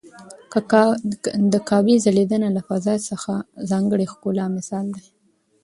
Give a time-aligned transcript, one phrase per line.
[1.51, 3.05] د کعبې ځلېدنه له فضا د
[3.71, 5.05] ځانګړي ښکلا مثال دی.